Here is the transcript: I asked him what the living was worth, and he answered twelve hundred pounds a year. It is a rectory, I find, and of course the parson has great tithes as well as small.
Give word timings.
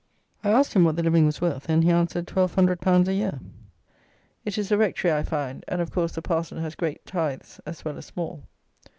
I 0.43 0.49
asked 0.49 0.73
him 0.73 0.83
what 0.83 0.95
the 0.95 1.03
living 1.03 1.27
was 1.27 1.41
worth, 1.41 1.69
and 1.69 1.83
he 1.83 1.91
answered 1.91 2.25
twelve 2.25 2.55
hundred 2.55 2.81
pounds 2.81 3.07
a 3.07 3.13
year. 3.13 3.39
It 4.43 4.57
is 4.57 4.71
a 4.71 4.77
rectory, 4.79 5.11
I 5.11 5.21
find, 5.21 5.63
and 5.67 5.79
of 5.79 5.91
course 5.91 6.13
the 6.13 6.23
parson 6.23 6.57
has 6.57 6.73
great 6.73 7.05
tithes 7.05 7.61
as 7.67 7.85
well 7.85 7.99
as 7.99 8.07
small. 8.07 8.41